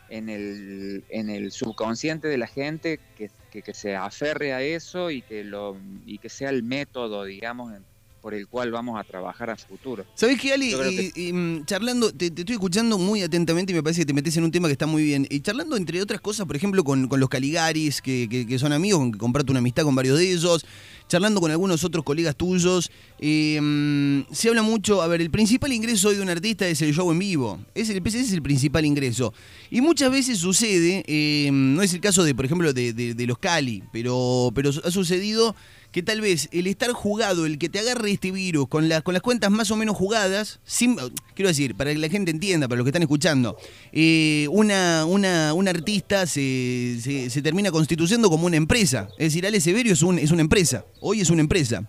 en 0.10 0.30
el, 0.30 1.04
en 1.10 1.30
el 1.30 1.52
subconsciente 1.52 2.28
de 2.28 2.38
la 2.38 2.48
gente 2.48 3.00
que, 3.18 3.30
que, 3.50 3.74
se 3.74 3.96
aferre 3.96 4.54
a 4.54 4.62
eso 4.62 5.12
y 5.12 5.22
que, 5.22 5.44
lo, 5.44 5.78
y 6.06 6.18
que 6.18 6.30
sea 6.30 6.50
el 6.50 6.64
método, 6.64 7.24
digamos, 7.24 7.74
por 8.22 8.34
el 8.34 8.48
cual 8.48 8.72
vamos 8.72 9.00
a 9.00 9.04
trabajar 9.04 9.50
a 9.50 9.58
futuro. 9.58 10.06
¿Sabés 10.14 10.40
qué, 10.40 10.54
Ali? 10.54 10.74
Y, 11.16 11.34
mm, 11.34 11.66
charlando, 11.66 12.12
te, 12.12 12.28
estoy 12.28 12.54
escuchando 12.54 12.98
muy 12.98 13.24
atentamente 13.24 13.74
y 13.74 13.76
me 13.76 13.84
parece 13.84 14.02
que 14.02 14.06
te 14.06 14.14
metes 14.14 14.38
en 14.38 14.44
un 14.44 14.52
tema 14.52 14.68
que 14.68 14.74
está 14.74 14.86
muy 14.86 15.04
bien. 15.04 15.28
Y 15.30 15.42
charlando, 15.42 15.76
entre 15.76 16.02
otras 16.02 16.22
cosas, 16.22 16.46
por 16.46 16.56
ejemplo, 16.56 16.84
con, 16.84 17.10
los 17.10 17.30
Caligaris, 17.30 18.02
que, 18.02 18.28
que, 18.48 18.60
son 18.60 18.74
amigos, 18.74 19.12
que 19.12 19.18
compraste 19.18 19.52
una 19.52 19.60
amistad 19.60 19.84
con 19.84 19.96
varios 19.96 20.20
de 20.20 20.32
ellos, 20.32 20.66
charlando 21.12 21.42
con 21.42 21.52
algunos 21.52 21.84
otros 21.84 22.06
colegas 22.06 22.38
tuyos, 22.38 22.90
em, 23.20 24.24
se 24.32 24.48
habla 24.48 24.62
mucho, 24.62 25.02
a 25.02 25.08
ver, 25.08 25.20
el 25.20 25.30
principal 25.30 25.74
ingreso 25.74 26.08
hoy 26.08 26.16
de 26.16 26.22
un 26.22 26.30
artista 26.30 26.66
es 26.68 26.82
el 26.82 26.94
show 26.94 27.12
en 27.12 27.20
vivo, 27.20 27.60
es 27.76 27.90
el, 27.90 28.02
ese 28.06 28.22
es 28.22 28.32
el 28.32 28.42
principal 28.42 28.86
ingreso. 28.86 29.34
Y 29.70 29.82
muchas 29.82 30.10
veces 30.10 30.38
sucede, 30.38 31.04
em, 31.08 31.76
no 31.76 31.82
es 31.82 31.94
el 31.94 32.00
caso 32.00 32.24
de, 32.24 32.34
por 32.34 32.46
ejemplo, 32.46 32.72
de, 32.72 33.26
los 33.28 33.38
Cali, 33.40 33.84
pero, 33.92 34.52
pero 34.56 34.70
ha 34.70 34.92
sucedido 34.92 35.54
que 35.92 36.02
tal 36.02 36.22
vez 36.22 36.48
el 36.52 36.68
estar 36.68 36.92
jugado, 36.94 37.46
el 37.46 37.58
que 37.58 37.70
te 37.70 37.80
agarre 37.80 38.12
este 38.12 38.32
virus 38.32 38.68
con, 38.68 38.90
con 39.04 39.14
las 39.14 39.22
cuentas 39.22 39.52
más 39.52 39.72
o 39.72 39.76
menos 39.76 39.96
jugadas, 39.96 40.60
sin, 40.64 40.98
quiero 41.36 41.50
decir, 41.50 41.76
para 41.76 41.92
que 41.92 42.00
la 42.00 42.10
gente 42.10 42.32
entienda, 42.32 42.68
para 42.68 42.78
los 42.78 42.86
que 42.86 42.90
están 42.90 43.02
escuchando, 43.02 43.58
eh, 43.92 44.48
una, 44.50 45.06
una, 45.06 45.54
un 45.54 45.68
artista 45.68 46.26
se, 46.26 46.98
se, 47.30 47.42
termina 47.42 47.72
constituyendo 47.72 48.30
como 48.30 48.46
una 48.46 48.58
empresa. 48.58 49.10
Es 49.18 49.34
decir, 49.34 49.46
Ale 49.46 49.60
Severio 49.60 49.94
es, 49.94 50.02
un, 50.02 50.18
es 50.18 50.32
una 50.32 50.42
empresa, 50.42 50.86
hoy 51.02 51.22
es 51.22 51.30
una 51.30 51.42
empresa. 51.42 51.88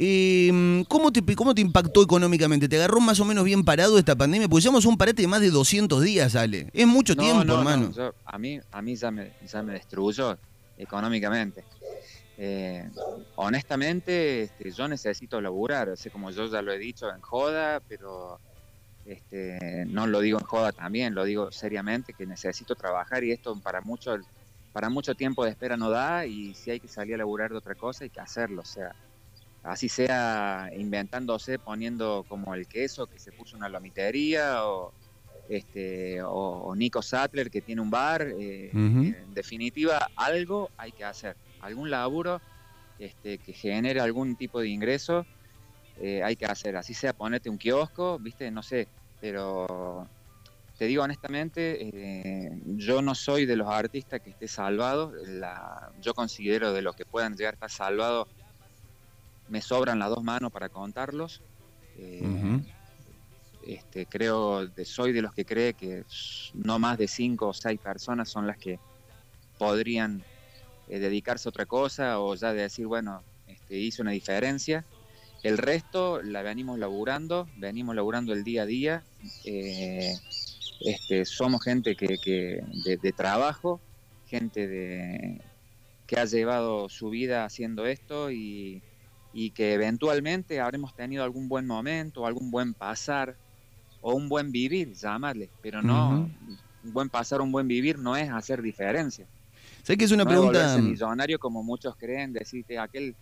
Eh, 0.00 0.84
¿cómo, 0.86 1.12
te, 1.12 1.22
¿Cómo 1.34 1.54
te 1.54 1.60
impactó 1.60 2.02
económicamente? 2.02 2.68
¿Te 2.68 2.76
agarró 2.76 3.00
más 3.00 3.18
o 3.18 3.24
menos 3.24 3.44
bien 3.44 3.64
parado 3.64 3.98
esta 3.98 4.14
pandemia? 4.14 4.48
Pues 4.48 4.62
llevamos 4.62 4.84
un 4.84 4.96
parate 4.96 5.22
de 5.22 5.28
más 5.28 5.40
de 5.40 5.50
200 5.50 6.02
días, 6.02 6.36
Ale. 6.36 6.70
Es 6.72 6.86
mucho 6.86 7.16
tiempo, 7.16 7.52
hermano. 7.52 7.92
a 8.24 8.38
mí, 8.38 8.60
a 8.70 8.82
mí 8.82 8.94
ya, 8.96 9.10
me, 9.10 9.32
ya 9.50 9.62
me 9.62 9.72
destruyó 9.74 10.38
económicamente. 10.76 11.64
Eh, 12.40 12.88
honestamente, 13.34 14.42
este, 14.42 14.70
yo 14.70 14.86
necesito 14.86 15.40
laburar, 15.40 15.88
o 15.88 15.94
como 16.12 16.30
yo 16.30 16.46
ya 16.46 16.62
lo 16.62 16.72
he 16.72 16.78
dicho 16.78 17.12
en 17.12 17.20
joda, 17.20 17.80
pero 17.80 18.38
este, 19.04 19.84
no 19.86 20.06
lo 20.06 20.20
digo 20.20 20.38
en 20.38 20.46
joda 20.46 20.70
también, 20.70 21.16
lo 21.16 21.24
digo 21.24 21.50
seriamente, 21.50 22.14
que 22.14 22.26
necesito 22.26 22.76
trabajar 22.76 23.24
y 23.24 23.32
esto 23.32 23.58
para 23.60 23.80
mucho, 23.80 24.16
para 24.72 24.88
mucho 24.88 25.16
tiempo 25.16 25.44
de 25.44 25.50
espera 25.50 25.76
no 25.76 25.90
da 25.90 26.26
y 26.26 26.54
si 26.54 26.70
hay 26.70 26.78
que 26.78 26.86
salir 26.86 27.16
a 27.16 27.18
laburar 27.18 27.50
de 27.50 27.56
otra 27.56 27.74
cosa 27.74 28.04
hay 28.04 28.10
que 28.10 28.20
hacerlo, 28.20 28.62
o 28.62 28.66
sea, 28.66 28.94
así 29.64 29.88
sea 29.88 30.70
inventándose, 30.76 31.58
poniendo 31.58 32.24
como 32.28 32.54
el 32.54 32.68
queso 32.68 33.08
que 33.08 33.18
se 33.18 33.32
puso 33.32 33.56
una 33.56 33.68
lomitería 33.68 34.64
o, 34.64 34.92
este, 35.48 36.22
o, 36.22 36.72
Nico 36.76 37.02
Sattler 37.02 37.50
que 37.50 37.62
tiene 37.62 37.80
un 37.80 37.90
bar. 37.90 38.28
Eh. 38.38 38.70
En 38.72 39.34
definitiva, 39.34 40.10
algo 40.14 40.70
hay 40.76 40.92
que 40.92 41.04
hacer, 41.04 41.36
algún 41.60 41.90
laburo 41.90 42.40
este, 42.98 43.38
que 43.38 43.52
genere 43.52 44.00
algún 44.00 44.36
tipo 44.36 44.60
de 44.60 44.68
ingreso 44.68 45.26
eh, 46.00 46.22
hay 46.22 46.36
que 46.36 46.46
hacer. 46.46 46.76
Así 46.76 46.94
sea, 46.94 47.12
ponerte 47.12 47.50
un 47.50 47.58
kiosco, 47.58 48.18
viste, 48.18 48.50
no 48.50 48.62
sé, 48.62 48.88
pero 49.20 50.08
te 50.76 50.84
digo 50.84 51.02
honestamente, 51.02 51.88
eh, 51.88 52.50
yo 52.76 53.02
no 53.02 53.14
soy 53.14 53.46
de 53.46 53.56
los 53.56 53.68
artistas 53.68 54.20
que 54.20 54.30
esté 54.30 54.46
salvado. 54.46 55.12
La, 55.26 55.90
yo 55.98 56.14
considero 56.14 56.72
de 56.72 56.82
los 56.82 56.94
que 56.94 57.04
puedan 57.04 57.34
llegar 57.34 57.54
a 57.54 57.56
estar 57.56 57.70
salvados, 57.70 58.28
me 59.48 59.60
sobran 59.60 59.98
las 59.98 60.10
dos 60.10 60.22
manos 60.22 60.52
para 60.52 60.68
contarlos. 60.68 61.42
Eh, 61.96 62.60
este, 63.66 64.06
creo, 64.06 64.68
de, 64.68 64.84
soy 64.84 65.12
de 65.12 65.22
los 65.22 65.32
que 65.32 65.44
cree 65.44 65.74
que 65.74 66.04
no 66.54 66.78
más 66.78 66.96
de 66.96 67.08
cinco 67.08 67.48
o 67.48 67.52
seis 67.52 67.80
personas 67.80 68.30
son 68.30 68.46
las 68.46 68.56
que 68.56 68.78
podrían 69.58 70.24
eh, 70.88 70.98
dedicarse 71.00 71.48
a 71.48 71.50
otra 71.50 71.66
cosa 71.66 72.20
o 72.20 72.34
ya 72.36 72.52
de 72.54 72.62
decir, 72.62 72.86
bueno, 72.86 73.26
este, 73.46 73.78
hice 73.78 74.02
una 74.02 74.12
diferencia. 74.12 74.88
El 75.42 75.58
resto 75.58 76.22
la 76.22 76.42
venimos 76.42 76.78
laburando, 76.78 77.50
venimos 77.54 77.94
laburando 77.96 78.32
el 78.34 78.44
día 78.44 78.62
a 78.62 78.66
día. 78.66 79.06
eh, 79.44 80.14
este, 80.80 81.24
somos 81.24 81.62
gente 81.64 81.96
que, 81.96 82.18
que 82.22 82.60
de, 82.84 82.98
de 82.98 83.12
trabajo, 83.12 83.84
gente 84.24 84.68
de, 84.68 85.44
que 86.06 86.16
ha 86.20 86.24
llevado 86.26 86.88
su 86.88 87.10
vida 87.10 87.44
haciendo 87.44 87.86
esto 87.86 88.30
y, 88.32 88.84
y 89.32 89.52
que 89.52 89.74
eventualmente 89.74 90.60
habremos 90.60 90.94
tenido 90.94 91.24
algún 91.24 91.48
buen 91.48 91.66
momento, 91.66 92.26
algún 92.26 92.50
buen 92.50 92.74
pasar 92.74 93.38
o 94.00 94.14
un 94.14 94.28
buen 94.28 94.52
vivir, 94.52 94.92
llamarle, 94.94 95.52
pero 95.60 95.82
no, 95.82 96.30
un 96.82 96.92
buen 96.92 97.10
pasar, 97.10 97.40
un 97.42 97.52
buen 97.52 97.68
vivir 97.68 97.98
no 97.98 98.16
es 98.16 98.30
hacer 98.30 98.62
diferencia. 98.62 99.28
¿Sabes 99.88 99.98
que 100.00 100.04
es 100.04 100.12
una 100.12 100.24
no 100.24 100.28
pregunta? 100.28 100.58
volverse 100.58 100.82
millonario 100.82 101.38
como 101.38 101.62
muchos 101.62 101.96
creen, 101.96 102.30
decirte 102.34 102.78
aquel, 102.78 103.16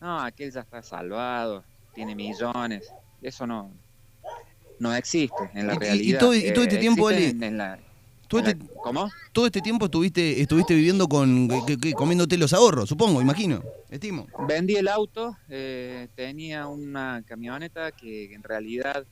no, 0.00 0.18
aquel 0.20 0.50
ya 0.50 0.62
está 0.62 0.82
salvado, 0.82 1.62
tiene 1.94 2.16
millones, 2.16 2.92
eso 3.22 3.46
no, 3.46 3.70
no 4.80 4.92
existe 4.96 5.48
en 5.54 5.68
la 5.68 5.74
Y- 5.74 5.76
y- 5.76 5.78
y 5.78 5.78
realidad. 5.78 6.18
todo- 6.18 6.34
y 6.34 6.52
todo 6.52 6.64
este 6.64 6.74
Eh, 6.74 6.80
tiempo, 6.80 7.08
existe 7.08 7.28
Ale, 7.30 7.36
en- 7.46 7.52
en 7.52 7.58
la- 7.58 7.78
todo 8.26 8.40
en 8.40 8.44
la- 8.46 8.50
este- 8.50 8.66
¿Cómo? 8.82 9.08
Todo 9.30 9.46
este 9.46 9.60
tiempo 9.60 9.84
estuviste, 9.84 10.40
estuviste 10.40 10.74
viviendo 10.74 11.06
con, 11.06 11.48
que- 11.64 11.78
que- 11.78 11.92
comiéndote 11.92 12.36
los 12.36 12.52
ahorros, 12.52 12.88
supongo, 12.88 13.22
imagino, 13.22 13.62
estimo. 13.88 14.26
Vendí 14.48 14.74
el 14.74 14.88
auto, 14.88 15.36
eh, 15.48 16.08
tenía 16.16 16.66
una 16.66 17.22
camioneta 17.28 17.92
que 17.92 18.34
en 18.34 18.42
realidad 18.42 19.06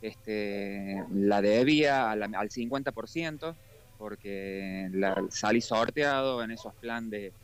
este, 0.00 1.04
la 1.12 1.42
debía 1.42 2.10
a 2.10 2.16
la- 2.16 2.30
al 2.38 2.50
50% 2.50 3.54
porque 3.98 4.88
la, 4.92 5.22
salí 5.28 5.60
sorteado 5.60 6.42
en 6.42 6.52
esos 6.52 6.72
plan 6.76 7.10
de, 7.10 7.34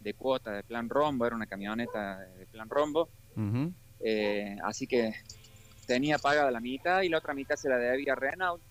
de 0.00 0.14
cuota, 0.14 0.52
de 0.52 0.64
plan 0.64 0.88
rombo, 0.88 1.24
era 1.24 1.36
una 1.36 1.46
camioneta 1.46 2.18
de 2.18 2.46
plan 2.46 2.68
rombo, 2.68 3.08
Ujú. 3.36 3.72
eh, 4.00 4.56
así 4.64 4.86
que 4.86 5.14
tenía 5.86 6.18
pagada 6.18 6.50
la 6.50 6.60
mitad 6.60 7.02
y 7.02 7.08
la 7.08 7.18
otra 7.18 7.32
mitad 7.32 7.54
se 7.54 7.68
la 7.68 7.78
debía 7.78 8.12
a 8.12 8.16
Renault, 8.16 8.62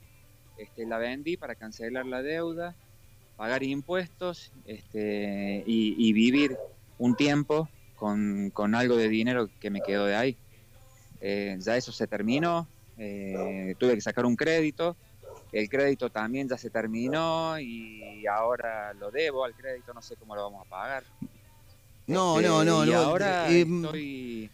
este, 0.57 0.85
la 0.85 0.97
vendí 0.97 1.37
para 1.37 1.55
cancelar 1.55 2.05
la 2.05 2.21
deuda, 2.21 2.75
pagar 3.37 3.63
impuestos 3.63 4.51
este, 4.65 5.63
y, 5.65 5.95
y 5.97 6.13
vivir 6.13 6.57
un 6.97 7.15
tiempo 7.15 7.69
con, 7.95 8.49
con 8.51 8.75
algo 8.75 8.97
de 8.97 9.07
dinero 9.07 9.49
que 9.59 9.69
me 9.69 9.81
quedó 9.81 10.05
de 10.05 10.15
ahí. 10.15 10.37
Eh, 11.21 11.57
ya 11.59 11.77
eso 11.77 11.91
se 11.93 12.07
terminó, 12.07 12.69
eh, 12.97 13.75
tuve 13.79 13.95
que 13.95 14.01
sacar 14.01 14.25
un 14.25 14.35
crédito, 14.35 14.97
el 15.51 15.67
crédito 15.69 16.09
también 16.09 16.47
ya 16.47 16.57
se 16.57 16.69
terminó 16.69 17.59
y 17.59 18.25
ahora 18.27 18.93
lo 18.93 19.09
debo 19.11 19.43
al 19.43 19.55
crédito, 19.55 19.93
no 19.93 20.01
sé 20.01 20.15
cómo 20.15 20.35
lo 20.35 20.43
vamos 20.43 20.65
a 20.65 20.69
pagar. 20.69 21.03
No, 22.07 22.37
Este, 22.39 22.47
no, 22.49 22.63
no, 22.63 22.85
y 22.85 22.89
no. 22.89 22.97
ahora 22.99 23.51
eh, 23.51 23.61
estoy, 23.61 24.49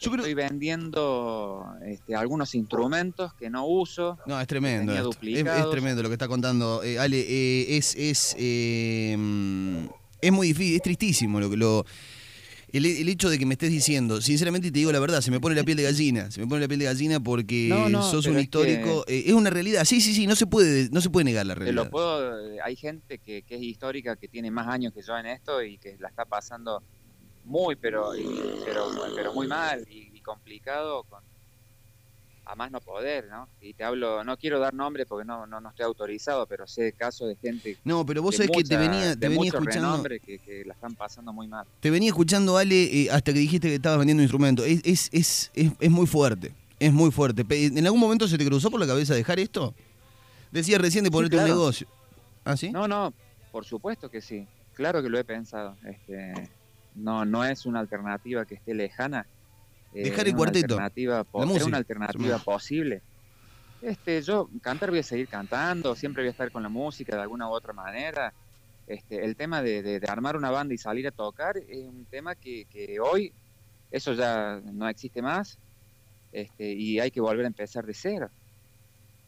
yo 0.00 0.10
creo- 0.10 0.24
estoy 0.24 0.34
vendiendo 0.34 1.64
este, 1.84 2.14
algunos 2.16 2.54
instrumentos 2.54 3.32
que 3.34 3.48
no 3.48 3.66
uso. 3.66 4.18
No, 4.26 4.40
es 4.40 4.46
tremendo. 4.46 4.92
Es, 5.22 5.44
es 5.46 5.70
tremendo 5.70 6.02
lo 6.02 6.08
que 6.08 6.14
está 6.14 6.26
contando 6.28 6.82
eh, 6.82 6.98
Ale. 6.98 7.20
eh, 7.20 7.76
es 7.76 7.94
es 7.94 8.34
eh, 8.38 9.14
mm, 9.16 9.86
es 10.20 10.32
muy 10.32 10.48
difícil, 10.48 10.76
es 10.76 10.82
tristísimo 10.82 11.38
lo 11.38 11.48
que 11.50 11.56
lo 11.56 11.84
el, 12.76 12.86
el 12.86 13.08
hecho 13.08 13.28
de 13.30 13.38
que 13.38 13.46
me 13.46 13.54
estés 13.54 13.70
diciendo, 13.70 14.20
sinceramente 14.20 14.70
te 14.70 14.78
digo 14.78 14.92
la 14.92 14.98
verdad, 15.00 15.20
se 15.20 15.30
me 15.30 15.40
pone 15.40 15.54
la 15.54 15.64
piel 15.64 15.76
de 15.76 15.84
gallina, 15.84 16.30
se 16.30 16.40
me 16.40 16.46
pone 16.46 16.60
la 16.60 16.68
piel 16.68 16.80
de 16.80 16.86
gallina 16.86 17.20
porque 17.20 17.68
No, 17.70 17.88
no, 17.88 18.02
sos 18.02 18.26
un 18.26 18.36
es 18.38 18.44
histórico, 18.44 19.04
eh, 19.08 19.24
es 19.26 19.32
una 19.32 19.50
realidad, 19.50 19.84
sí, 19.84 20.00
sí, 20.00 20.14
sí, 20.14 20.26
no 20.26 20.36
se 20.36 20.46
puede, 20.46 20.88
no 20.90 21.00
se 21.00 21.10
puede 21.10 21.24
negar 21.24 21.46
la 21.46 21.54
realidad. 21.54 21.84
lo 21.84 21.90
puedo, 21.90 22.50
eh, 22.52 22.58
hay 22.62 22.76
gente 22.76 23.18
que, 23.18 23.42
que 23.42 23.56
es 23.56 23.62
histórica, 23.62 24.16
que 24.16 24.28
tiene 24.28 24.50
más 24.50 24.66
años 24.68 24.92
que 24.92 25.02
yo 25.02 25.16
en 25.18 25.26
esto 25.26 25.62
y 25.62 25.78
que 25.78 25.96
la 25.98 26.08
está 26.08 26.24
pasando 26.24 26.82
muy, 27.44 27.76
pero, 27.76 28.14
y- 28.16 28.26
pero, 28.64 28.90
pero 29.14 29.32
muy 29.32 29.46
mal 29.46 29.84
y, 29.88 30.16
y 30.16 30.20
complicado 30.20 31.04
con 31.04 31.20
a 32.46 32.54
más 32.54 32.70
no 32.70 32.80
poder, 32.80 33.26
¿no? 33.28 33.48
Y 33.60 33.74
te 33.74 33.82
hablo, 33.82 34.22
no 34.22 34.36
quiero 34.36 34.60
dar 34.60 34.72
nombre 34.72 35.04
porque 35.04 35.26
no, 35.26 35.46
no, 35.46 35.60
no 35.60 35.68
estoy 35.68 35.84
autorizado, 35.84 36.46
pero 36.46 36.66
sé 36.66 36.92
casos 36.92 37.28
de 37.28 37.36
gente 37.36 37.76
No, 37.84 38.06
pero 38.06 38.22
vos 38.22 38.36
sabés 38.36 38.50
que 38.52 38.62
te 38.62 38.76
venía, 38.76 39.16
te 39.16 39.28
venía 39.28 39.48
escuchando. 39.48 40.02
que, 40.04 40.38
que 40.38 40.64
la 40.64 40.74
están 40.74 40.94
pasando 40.94 41.32
muy 41.32 41.48
mal. 41.48 41.66
Te 41.80 41.90
venía 41.90 42.08
escuchando, 42.08 42.56
Ale, 42.56 42.84
eh, 42.84 43.10
hasta 43.10 43.32
que 43.32 43.40
dijiste 43.40 43.68
que 43.68 43.74
estabas 43.74 43.98
vendiendo 43.98 44.22
instrumentos. 44.22 44.64
Es, 44.64 44.80
es, 44.84 45.08
es, 45.12 45.50
es, 45.54 45.72
es 45.78 45.90
muy 45.90 46.06
fuerte. 46.06 46.52
Es 46.78 46.92
muy 46.92 47.10
fuerte. 47.10 47.44
¿En 47.48 47.84
algún 47.84 48.00
momento 48.00 48.28
se 48.28 48.38
te 48.38 48.46
cruzó 48.46 48.70
por 48.70 48.78
la 48.78 48.86
cabeza 48.86 49.14
dejar 49.14 49.40
esto? 49.40 49.74
Decías 50.52 50.80
recién 50.80 51.02
de 51.04 51.10
ponerte 51.10 51.36
un 51.36 51.42
claro. 51.42 51.54
negocio. 51.54 51.88
¿Ah, 52.44 52.56
sí? 52.56 52.70
No, 52.70 52.86
no, 52.86 53.12
por 53.50 53.64
supuesto 53.64 54.08
que 54.08 54.20
sí. 54.20 54.46
Claro 54.74 55.02
que 55.02 55.08
lo 55.08 55.18
he 55.18 55.24
pensado. 55.24 55.76
Este, 55.84 56.48
no, 56.94 57.24
no 57.24 57.44
es 57.44 57.66
una 57.66 57.80
alternativa 57.80 58.44
que 58.44 58.54
esté 58.54 58.74
lejana. 58.74 59.26
Dejar 60.02 60.26
el 60.26 60.32
una 60.34 60.36
cuarteto, 60.38 60.64
alternativa 60.74 61.24
po- 61.24 61.38
la 61.40 61.44
es 61.44 61.48
música, 61.50 61.66
una 61.66 61.76
alternativa 61.78 62.38
posible. 62.38 63.02
Este, 63.80 64.22
yo 64.22 64.48
cantar 64.62 64.90
voy 64.90 65.00
a 65.00 65.02
seguir 65.02 65.28
cantando, 65.28 65.94
siempre 65.94 66.22
voy 66.22 66.28
a 66.28 66.30
estar 66.32 66.50
con 66.50 66.62
la 66.62 66.68
música 66.68 67.14
de 67.16 67.22
alguna 67.22 67.48
u 67.48 67.52
otra 67.52 67.72
manera. 67.72 68.34
Este, 68.86 69.24
el 69.24 69.36
tema 69.36 69.62
de, 69.62 69.82
de- 69.82 70.00
de 70.00 70.06
armar 70.08 70.36
una 70.36 70.50
banda 70.50 70.74
y 70.74 70.78
salir 70.78 71.06
a 71.08 71.12
tocar 71.12 71.56
es 71.58 71.86
un 71.86 72.06
tema 72.06 72.34
que, 72.36 72.66
que 72.66 72.98
hoy 73.00 73.34
eso 73.90 74.12
ya 74.14 74.60
no 74.72 74.88
existe 74.88 75.22
más 75.22 75.58
este, 76.32 76.72
y 76.72 77.00
hay 77.00 77.10
que 77.10 77.20
volver 77.20 77.44
a 77.44 77.48
empezar 77.48 77.84
de 77.84 77.94
cero. 77.94 78.30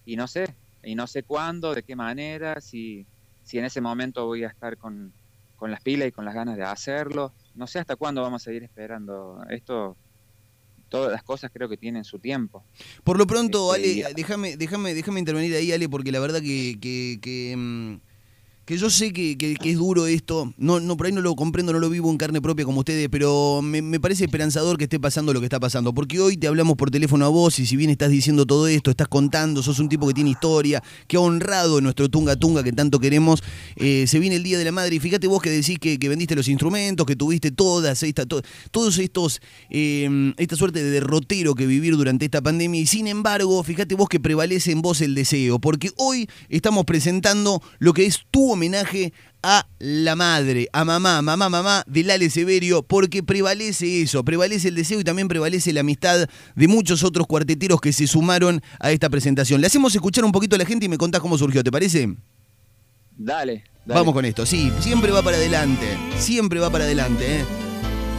Y 0.05 0.17
no 0.17 0.27
sé, 0.27 0.59
y 0.83 0.95
no 0.95 1.07
sé 1.07 1.23
cuándo, 1.25 1.75
de 1.75 1.83
qué 1.83 1.95
manera, 1.97 2.61
si, 2.61 3.07
si 3.43 3.59
en 3.59 3.67
ese 3.67 3.81
momento 3.81 4.27
voy 4.27 4.45
a 4.45 4.49
estar 4.49 4.77
con, 4.79 5.15
con 5.55 5.71
las 5.71 5.81
pilas 5.83 6.09
y 6.09 6.13
con 6.13 6.25
las 6.25 6.35
ganas 6.35 6.57
de 6.57 6.63
hacerlo. 6.65 7.35
No 7.55 7.67
sé 7.67 7.79
hasta 7.79 7.97
cuándo 7.97 8.23
vamos 8.23 8.43
a 8.43 8.45
seguir 8.45 8.65
esperando. 8.65 9.41
Esto, 9.51 9.99
todas 10.89 11.13
las 11.13 11.23
cosas 11.23 11.51
creo 11.53 11.69
que 11.69 11.77
tienen 11.77 12.05
su 12.05 12.19
tiempo. 12.19 12.65
Por 13.05 13.19
lo 13.19 13.27
pronto, 13.27 13.75
Este, 13.75 14.05
Ale, 14.05 14.15
déjame, 14.15 14.57
déjame, 14.57 14.95
déjame 14.95 15.21
intervenir 15.21 15.55
ahí, 15.55 15.73
Ale, 15.73 15.89
porque 15.89 16.13
la 16.13 16.21
verdad 16.21 16.41
que, 16.41 16.79
que, 16.81 17.19
que, 17.21 17.55
mm, 17.57 17.95
que 18.69 18.77
yo 18.77 18.91
sé 18.91 19.15
que, 19.15 19.39
que- 19.39 19.57
es 19.65 19.79
duro 19.79 20.07
esto. 20.07 20.53
No, 20.59 20.79
no, 20.79 20.95
por 20.99 21.07
ahí 21.07 21.13
no 21.13 21.23
lo 21.23 21.35
comprendo, 21.35 21.73
no 21.73 21.79
lo 21.79 21.89
vivo 21.89 22.11
en 22.11 22.19
carne 22.19 22.43
propia 22.43 22.67
como 22.67 22.81
ustedes, 22.81 23.09
pero 23.11 23.63
me, 23.63 23.81
parece 23.99 24.25
esperanzador 24.25 24.77
que 24.77 24.85
esté 24.85 25.01
pasando 25.01 25.33
lo 25.33 25.41
que 25.41 25.47
está 25.47 25.59
pasando. 25.59 25.95
Porque 25.95 26.21
hoy 26.21 26.37
te 26.37 26.49
hablamos 26.49 26.77
por 26.77 26.91
teléfono 26.91 27.25
a 27.25 27.29
vos 27.31 27.59
y 27.61 27.65
si 27.65 27.77
bien 27.79 27.89
estás 27.89 28.11
diciendo 28.11 28.45
todo 28.45 28.69
esto, 28.69 28.91
estás 28.91 29.09
contando, 29.09 29.63
sos 29.63 29.79
un 29.79 29.89
tipo 29.89 30.07
que 30.07 30.13
tiene 30.13 30.29
historia, 30.29 30.83
que 31.07 31.17
ha 31.17 31.21
honrado 31.21 31.81
nuestro 31.81 32.11
Tunga 32.11 32.37
Tunga 32.37 32.63
que 32.63 32.73
tanto 32.75 33.01
queremos. 33.01 33.43
eh, 33.77 34.05
se 34.07 34.19
viene 34.19 34.37
el 34.37 34.43
Día 34.43 34.59
de 34.59 34.65
la 34.67 34.73
Madre 34.73 34.97
y 34.97 35.01
fíjate 35.01 35.27
vos 35.29 35.41
que 35.41 35.49
decís 35.49 35.79
que, 35.79 35.97
vendiste 36.07 36.35
los 36.37 36.47
instrumentos, 36.49 37.07
que 37.07 37.17
tuviste 37.17 37.51
todas 37.51 38.03
esta, 38.03 38.27
to- 38.27 38.43
todos 38.71 38.99
estos, 38.99 39.41
eh, 39.71 40.35
esta 40.37 40.57
suerte 40.57 40.85
de 40.85 40.91
derrotero 40.91 41.55
que 41.55 41.67
vivir 41.67 41.97
durante 41.97 42.27
esta 42.27 42.43
pandemia 42.43 42.83
y 42.83 42.87
sin 42.87 43.07
embargo, 43.07 43.63
fíjate 43.63 43.95
vos 43.95 44.11
que 44.11 44.21
prevalece 44.21 44.73
en 44.73 44.83
vos 44.83 45.01
el 45.01 45.15
deseo, 45.15 45.59
porque 45.59 45.91
hoy 45.97 46.29
estamos 46.51 46.85
presentando 46.85 47.63
lo 47.79 47.95
que 47.95 48.05
es 48.05 48.21
tu 48.31 48.58
homenaje 48.59 49.13
a 49.43 49.67
la 49.79 50.17
madre, 50.17 50.69
a 50.73 50.85
mamá, 50.85 51.23
mamá, 51.23 51.49
mamá 51.49 51.85
de 51.87 52.03
Lale 52.03 52.29
Severio, 52.29 52.83
porque 52.83 53.23
prevalece 53.23 54.03
eso, 54.03 54.25
prevalece 54.25 54.69
el 54.69 54.75
deseo 54.75 55.01
y 55.01 55.05
también 55.05 55.29
prevalece 55.29 55.73
la 55.73 55.81
amistad 55.81 56.29
de 56.57 56.69
muchos 56.69 57.05
otros 57.05 57.27
cuarteteros 57.27 57.81
que 57.81 57.93
se 57.93 58.07
sumaron 58.07 58.61
a 58.81 58.91
esta 58.91 59.09
presentación. 59.09 59.61
Le 59.61 59.69
hacemos 59.69 59.95
escuchar 59.95 60.25
un 60.25 60.33
poquito 60.33 60.57
a 60.57 60.59
la 60.59 60.67
gente 60.67 60.87
y 60.87 60.89
me 60.89 60.99
contás 60.99 61.21
cómo 61.21 61.39
surgió, 61.39 61.63
¿te 61.63 61.71
parece? 61.71 62.09
Dale, 63.17 63.65
dale. 63.87 64.01
Vamos 64.01 64.13
con 64.13 64.25
esto, 64.25 64.45
sí, 64.45 64.73
siempre 64.81 65.13
va 65.13 65.23
para 65.23 65.37
adelante, 65.37 65.87
siempre 66.19 66.59
va 66.59 66.71
para 66.71 66.85
adelante, 66.85 67.41
¿eh? 67.41 67.45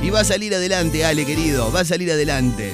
Y 0.02 0.10
va 0.10 0.22
a 0.22 0.24
salir 0.24 0.56
adelante, 0.56 1.04
Ale, 1.04 1.26
querido, 1.26 1.72
va 1.72 1.82
a 1.82 1.86
salir 1.86 2.10
adelante. 2.12 2.74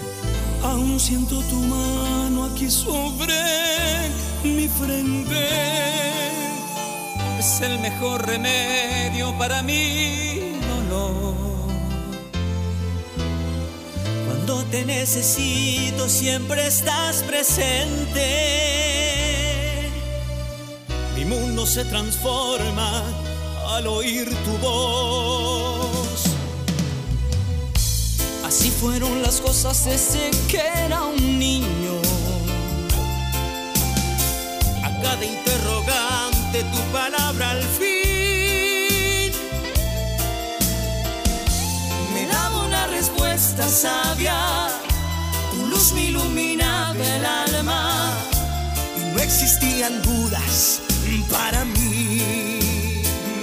Aún 0.61 0.99
siento 0.99 1.41
tu 1.41 1.55
mano 1.55 2.45
aquí 2.45 2.69
sobre 2.69 3.33
mi 4.43 4.67
frente. 4.67 6.34
Es 7.39 7.61
el 7.61 7.79
mejor 7.79 8.25
remedio 8.25 9.37
para 9.37 9.61
mi 9.61 10.57
dolor. 10.67 11.35
Cuando 14.25 14.63
te 14.65 14.85
necesito 14.85 16.07
siempre 16.07 16.67
estás 16.67 17.23
presente. 17.23 18.55
Mi 21.15 21.25
mundo 21.25 21.65
se 21.65 21.85
transforma 21.85 23.03
al 23.69 23.87
oír 23.87 24.29
tu 24.45 24.57
voz. 24.59 26.23
Así 28.45 28.69
fueron 28.69 29.21
las 29.21 29.41
cosas 29.41 29.85
desde 29.85 30.31
que 30.47 30.61
era 30.85 31.03
un 31.03 31.39
niño. 31.39 31.99
A 34.83 34.89
cada 35.01 35.25
interrogante 35.25 36.63
tu 36.63 36.79
palabra 36.93 37.24
sabia. 43.75 44.69
Tu 45.51 45.67
luz 45.67 45.91
me 45.93 46.05
iluminaba 46.05 46.95
el 46.95 47.25
alma 47.25 48.11
y 48.97 49.13
no 49.13 49.19
existían 49.21 50.01
dudas 50.01 50.81
para 51.29 51.65
mí. 51.65 52.61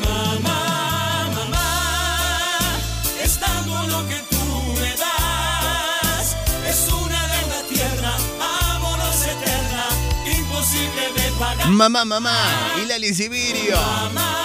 Mamá, 0.04 1.28
mamá, 1.34 2.78
es 3.22 3.38
tanto 3.38 3.74
lo 3.88 4.08
que 4.08 4.18
tú 4.30 4.44
me 4.80 4.90
das. 5.04 6.36
Es 6.66 6.80
una 6.92 7.20
deuda 7.34 7.60
tierna, 7.68 8.12
amorosa 8.74 9.30
eterna, 9.36 9.84
imposible 10.38 11.02
de 11.16 11.30
pagar. 11.38 11.68
Mamá, 11.68 12.04
mamá, 12.04 12.38
y 12.82 12.86
Lali 12.86 13.14
Sibirio. 13.14 13.76
Mamá, 13.76 14.10
mamá. 14.14 14.41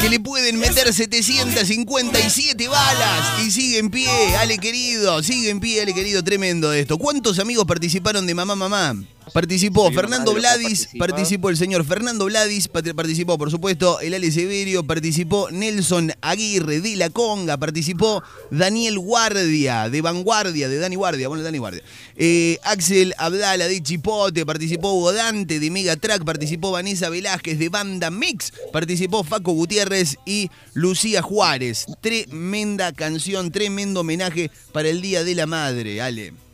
Que 0.00 0.08
le 0.08 0.18
pueden 0.18 0.58
meter 0.58 0.92
757 0.92 2.68
balas 2.68 3.40
y 3.44 3.50
sigue 3.50 3.78
en 3.78 3.90
pie, 3.90 4.08
Ale 4.38 4.56
querido, 4.56 5.22
sigue 5.22 5.50
en 5.50 5.60
pie, 5.60 5.82
Ale 5.82 5.92
querido, 5.92 6.24
tremendo 6.24 6.72
esto. 6.72 6.96
¿Cuántos 6.96 7.38
amigos 7.38 7.66
participaron 7.66 8.26
de 8.26 8.34
Mamá 8.34 8.56
Mamá? 8.56 8.96
Participó 9.32 9.90
Fernando 9.92 10.34
Vladis, 10.34 10.88
participó 10.98 11.50
el 11.50 11.56
señor 11.56 11.84
Fernando 11.84 12.24
Vladis, 12.24 12.68
participó 12.68 13.38
por 13.38 13.50
supuesto 13.50 14.00
el 14.00 14.14
Ale 14.14 14.30
Severio, 14.32 14.84
participó 14.84 15.50
Nelson 15.50 16.12
Aguirre 16.20 16.80
de 16.80 16.96
La 16.96 17.10
Conga, 17.10 17.56
participó 17.56 18.22
Daniel 18.50 18.98
Guardia 18.98 19.88
de 19.88 20.00
Vanguardia, 20.00 20.68
de 20.68 20.78
Dani 20.78 20.96
Guardia, 20.96 21.28
bueno, 21.28 21.42
Dani 21.42 21.58
Guardia. 21.58 21.82
Eh, 22.16 22.58
Axel 22.64 23.14
Abdala 23.18 23.68
de 23.68 23.82
Chipote, 23.82 24.44
participó 24.44 24.92
Hugo 24.92 25.12
Dante 25.12 25.60
de 25.60 25.70
Megatrack, 25.70 26.24
participó 26.24 26.72
Vanessa 26.72 27.08
Velázquez 27.08 27.58
de 27.58 27.68
Banda 27.68 28.10
Mix, 28.10 28.52
participó 28.72 29.24
Faco 29.24 29.52
Gutiérrez 29.52 30.16
y 30.26 30.50
Lucía 30.74 31.22
Juárez. 31.22 31.86
Tremenda 32.00 32.92
canción, 32.92 33.50
tremendo 33.50 34.00
homenaje 34.00 34.50
para 34.72 34.88
el 34.88 35.00
Día 35.00 35.24
de 35.24 35.34
la 35.34 35.46
Madre, 35.46 36.00
Ale. 36.02 36.49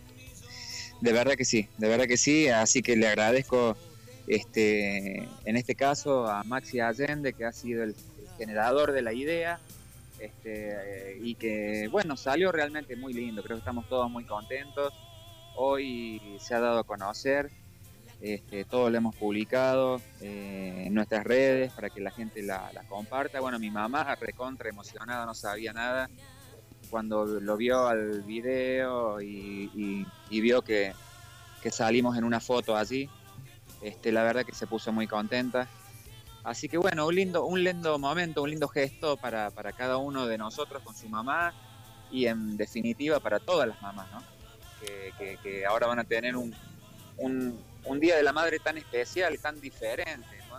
De 1.07 1.13
verdad 1.13 1.37
que 1.37 1.45
sí, 1.45 1.69
de 1.79 1.89
verdad 1.89 2.07
que 2.07 2.17
sí, 2.17 2.49
así 2.49 2.83
que 2.83 2.97
le 2.97 3.07
agradezco 3.07 3.77
este 4.27 5.19
en 5.45 5.57
este 5.57 5.77
caso 5.77 6.27
a 6.27 6.43
Maxi 6.43 6.81
Allende 6.81 7.33
que 7.33 7.45
ha 7.45 7.53
sido 7.53 7.85
el 7.85 7.95
generador 8.37 8.91
de 8.91 9.03
la 9.03 9.13
idea 9.13 9.61
este, 10.19 11.17
y 11.23 11.37
que 11.37 11.87
bueno, 11.93 12.17
salió 12.17 12.51
realmente 12.51 12.97
muy 12.97 13.13
lindo, 13.13 13.41
creo 13.45 13.55
que 13.55 13.61
estamos 13.61 13.89
todos 13.89 14.11
muy 14.11 14.25
contentos. 14.25 14.93
Hoy 15.55 16.21
se 16.41 16.57
ha 16.57 16.59
dado 16.59 16.81
a 16.81 16.85
conocer, 16.85 17.53
este, 18.21 18.65
todo 18.65 18.91
lo 18.91 18.99
hemos 18.99 19.15
publicado 19.15 20.01
eh, 20.21 20.87
en 20.87 20.93
nuestras 20.93 21.23
redes 21.23 21.71
para 21.73 21.89
que 21.89 22.01
la 22.01 22.11
gente 22.11 22.43
la, 22.43 22.73
la 22.73 22.83
comparta. 22.83 23.39
Bueno, 23.39 23.61
mi 23.61 23.71
mamá 23.71 24.13
recontra 24.17 24.69
emocionada, 24.71 25.25
no 25.25 25.35
sabía 25.35 25.73
nada 25.73 26.11
cuando 26.91 27.25
lo 27.27 27.57
vio 27.57 27.87
al 27.87 28.23
video 28.23 29.21
y, 29.21 29.71
y- 29.75 30.07
y 30.31 30.41
vio 30.41 30.63
que, 30.63 30.95
que 31.63 31.71
salimos 31.71 32.17
en 32.17 32.25
una 32.25 32.41
foto 32.41 32.77
allí, 32.77 33.09
este, 33.83 34.13
la 34.13 34.23
verdad 34.23 34.45
que 34.45 34.55
se 34.55 34.67
puso 34.67 34.93
muy 34.93 35.07
contenta. 35.07 35.69
Así 36.45 36.69
que 36.69 36.79
bueno, 36.79 37.07
un 37.07 37.15
lindo, 37.15 37.45
un 37.45 37.63
lindo 37.65 37.99
momento, 37.99 38.43
un 38.43 38.51
lindo 38.51 38.69
gesto 38.69 39.17
para, 39.17 39.51
para 39.51 39.73
cada 39.73 39.97
uno 39.97 40.27
de 40.27 40.39
nosotros 40.39 40.83
con 40.83 40.95
su 40.95 41.09
mamá 41.09 41.53
y 42.11 42.27
en 42.27 42.57
definitiva 42.57 43.19
para 43.19 43.41
todas 43.41 43.67
las 43.69 43.81
mamás, 43.83 44.09
¿no? 44.13 44.23
Que, 44.81 45.13
que- 45.19 45.39
que 45.43 45.67
ahora 45.67 45.87
van 45.89 45.99
a 45.99 46.05
tener 46.05 46.37
un, 46.37 46.55
un, 47.17 47.59
un 47.85 48.01
Día 48.01 48.17
de 48.17 48.23
la 48.23 48.33
Madre 48.33 48.61
tan 48.61 48.79
especial, 48.79 49.37
tan 49.41 49.61
diferente, 49.61 50.39
¿no? 50.49 50.57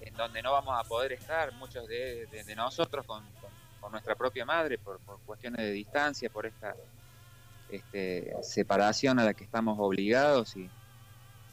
En 0.00 0.14
donde 0.14 0.42
no 0.42 0.52
vamos 0.52 0.74
a 0.78 0.88
poder 0.88 1.12
estar 1.12 1.52
muchos 1.54 1.86
de, 1.86 2.26
de- 2.26 2.44
de 2.44 2.56
nosotros 2.56 3.04
con, 3.06 3.22
con- 3.82 3.92
nuestra 3.92 4.14
propia 4.14 4.46
madre 4.46 4.78
por, 4.78 4.98
por 5.00 5.18
cuestiones 5.26 5.60
de 5.60 5.72
distancia, 5.72 6.30
por 6.30 6.46
esta 6.46 6.74
este, 7.68 8.32
separación 8.42 9.18
a 9.18 9.24
la 9.24 9.34
que 9.34 9.44
estamos 9.44 9.76
obligados 9.78 10.56
y, 10.56 10.68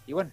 y 0.07 0.13
bueno, 0.13 0.31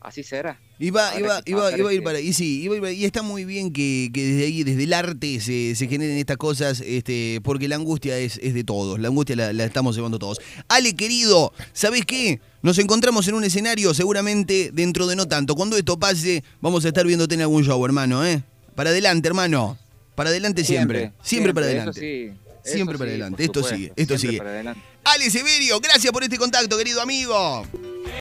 así 0.00 0.22
será. 0.22 0.60
Iba, 0.80 1.18
iba, 1.18 1.40
iba, 1.44 1.62
pasar 1.64 1.78
iba 1.80 1.88
a 1.90 1.92
ir 1.92 1.98
este- 1.98 2.04
para 2.04 2.20
y 2.20 2.32
sí, 2.32 2.62
iba 2.62 2.90
y 2.92 3.04
está 3.04 3.22
muy 3.22 3.44
bien 3.44 3.72
que, 3.72 4.10
que 4.14 4.22
desde 4.24 4.44
ahí, 4.44 4.62
desde 4.62 4.84
el 4.84 4.92
arte, 4.92 5.40
se, 5.40 5.74
se 5.74 5.88
generen 5.88 6.18
estas 6.18 6.36
cosas, 6.36 6.80
este, 6.80 7.40
porque 7.42 7.66
la 7.66 7.74
angustia 7.76 8.16
es, 8.18 8.38
es 8.42 8.54
de 8.54 8.62
todos, 8.62 8.98
la 9.00 9.08
angustia 9.08 9.34
la, 9.34 9.52
la 9.52 9.64
estamos 9.64 9.96
llevando 9.96 10.18
todos. 10.20 10.40
Ale, 10.68 10.94
querido, 10.94 11.52
¿sabés 11.72 12.04
qué? 12.04 12.40
Nos 12.62 12.78
encontramos 12.78 13.26
en 13.28 13.34
un 13.34 13.42
escenario 13.44 13.92
seguramente 13.94 14.70
dentro 14.72 15.06
de 15.08 15.16
no 15.16 15.26
tanto. 15.26 15.54
Cuando 15.56 15.76
esto 15.76 15.98
pase, 15.98 16.44
vamos 16.60 16.84
a 16.84 16.88
estar 16.88 17.04
viéndote 17.06 17.34
en 17.34 17.40
algún 17.42 17.64
show, 17.64 17.84
hermano, 17.84 18.24
¿eh? 18.24 18.42
Para 18.76 18.90
adelante, 18.90 19.26
hermano. 19.28 19.76
Para 20.18 20.30
adelante 20.30 20.64
siempre. 20.64 21.12
Siempre, 21.22 21.54
para 21.54 21.66
eso 21.66 21.76
adelante. 21.76 22.24
eso 22.26 22.34
Siempre 22.64 22.98
para 22.98 23.08
sí, 23.08 23.12
adelante, 23.12 23.44
esto 23.44 23.60
supuesto, 23.60 23.76
sigue, 23.76 23.92
esto 23.94 24.18
siempre 24.18 24.62
sigue. 24.62 24.74
Ale 25.04 25.30
Severio, 25.30 25.78
gracias 25.78 26.12
por 26.12 26.24
este 26.24 26.36
contacto, 26.36 26.76
querido 26.76 27.00
amigo. 27.00 27.64